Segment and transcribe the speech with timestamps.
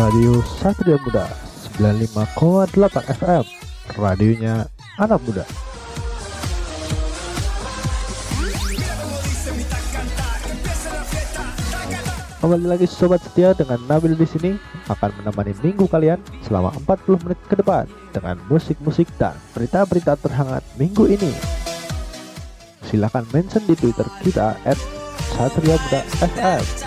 [0.00, 1.28] Radio Satria Muda
[1.76, 2.32] 95,8
[3.20, 3.44] FM
[4.00, 4.64] Radionya
[4.96, 5.44] anak muda
[12.40, 14.56] Kembali lagi sobat setia dengan Nabil di sini
[14.88, 16.16] akan menemani minggu kalian
[16.48, 17.84] selama 40 menit ke depan
[18.16, 21.28] dengan musik-musik dan berita-berita terhangat minggu ini.
[22.88, 24.80] Silahkan mention di Twitter kita at
[25.36, 26.79] Satria Muda FM.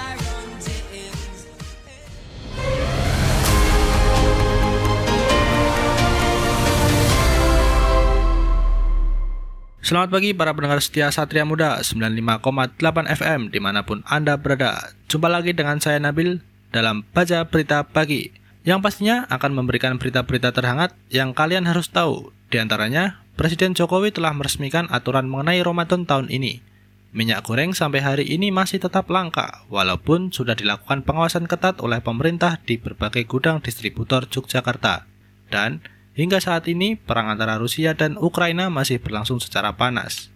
[9.83, 12.79] Selamat pagi para pendengar setia Satria Muda 95,8
[13.19, 14.95] FM di mana pun Anda berada.
[15.11, 16.39] Jumpa lagi dengan saya Nabil
[16.71, 18.31] dalam Baca Berita Pagi
[18.63, 22.31] yang pastinya akan memberikan berita-berita terhangat yang kalian harus tahu.
[22.47, 26.63] Di antaranya, Presiden Jokowi telah meresmikan aturan mengenai Ramadan tahun ini.
[27.11, 32.55] Minyak goreng sampai hari ini masih tetap langka, walaupun sudah dilakukan pengawasan ketat oleh pemerintah
[32.63, 35.11] di berbagai gudang distributor Yogyakarta.
[35.51, 40.29] Dan Hingga saat ini, perang antara Rusia dan Ukraina masih berlangsung secara panas.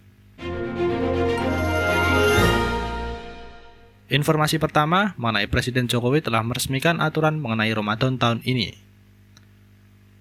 [4.10, 8.74] Informasi pertama mengenai Presiden Jokowi telah meresmikan aturan mengenai Ramadan tahun ini.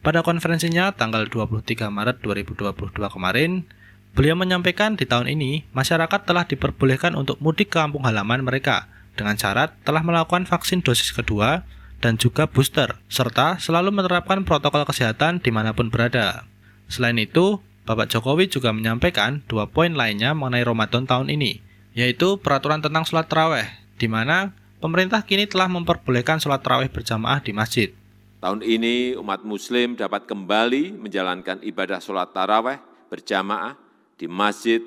[0.05, 3.65] Pada konferensinya tanggal 23 Maret 2022 kemarin,
[4.13, 8.85] beliau menyampaikan di tahun ini masyarakat telah diperbolehkan untuk mudik ke kampung halaman mereka
[9.17, 11.65] dengan syarat telah melakukan vaksin dosis kedua
[11.97, 16.45] dan juga booster, serta selalu menerapkan protokol kesehatan di mana pun berada.
[16.87, 21.63] Selain itu, Bapak Jokowi juga menyampaikan dua poin lainnya mengenai Ramadan tahun ini,
[21.97, 27.51] yaitu peraturan tentang sholat terawih, di mana pemerintah kini telah memperbolehkan sholat terawih berjamaah di
[27.55, 27.89] masjid.
[28.37, 32.77] Tahun ini umat muslim dapat kembali menjalankan ibadah sholat taraweh
[33.09, 33.73] berjamaah
[34.13, 34.77] di masjid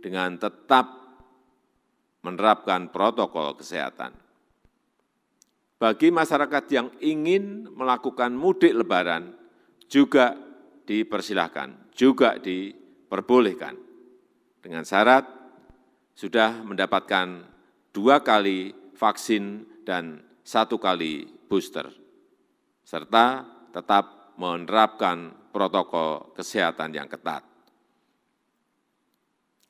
[0.00, 0.88] dengan tetap
[2.24, 4.23] menerapkan protokol kesehatan.
[5.84, 9.36] Bagi masyarakat yang ingin melakukan mudik lebaran
[9.84, 10.32] juga
[10.88, 13.76] dipersilahkan, juga diperbolehkan.
[14.64, 15.28] Dengan syarat
[16.16, 17.44] sudah mendapatkan
[17.92, 21.92] dua kali vaksin dan satu kali booster,
[22.80, 27.44] serta tetap menerapkan protokol kesehatan yang ketat.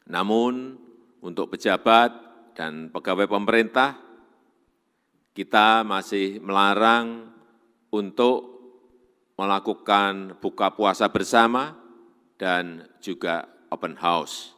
[0.07, 0.79] Namun,
[1.27, 2.15] untuk pejabat
[2.55, 4.04] dan pegawai pemerintah
[5.35, 7.35] kita masih melarang
[7.93, 8.55] untuk
[9.35, 11.75] melakukan buka puasa bersama
[12.39, 14.55] dan juga open house.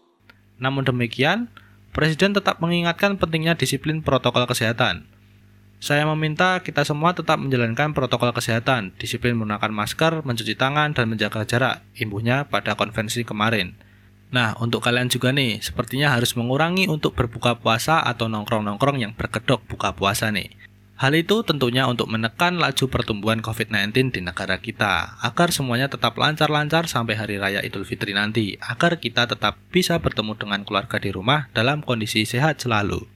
[0.61, 1.49] Namun demikian,
[1.97, 5.09] Presiden tetap mengingatkan pentingnya disiplin protokol kesehatan.
[5.81, 11.49] Saya meminta kita semua tetap menjalankan protokol kesehatan, disiplin menggunakan masker, mencuci tangan, dan menjaga
[11.49, 13.81] jarak, imbuhnya pada konvensi kemarin.
[14.29, 19.65] Nah, untuk kalian juga nih, sepertinya harus mengurangi untuk berbuka puasa atau nongkrong-nongkrong yang berkedok
[19.65, 20.53] buka puasa nih.
[20.97, 26.89] Hal itu tentunya untuk menekan laju pertumbuhan COVID-19 di negara kita, agar semuanya tetap lancar-lancar
[26.89, 31.53] sampai Hari Raya Idul Fitri nanti, agar kita tetap bisa bertemu dengan keluarga di rumah
[31.53, 33.16] dalam kondisi sehat selalu.